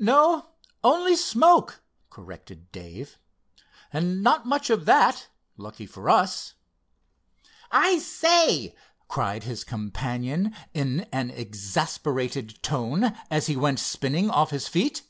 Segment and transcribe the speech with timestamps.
[0.00, 0.48] "No,
[0.82, 1.80] only smoke,"
[2.10, 6.54] corrected Dave—"and not much of that, lucky for us!"
[7.70, 8.74] "I say!"
[9.06, 15.02] cried his companion in an exasperated tone as he went spinning off his feet.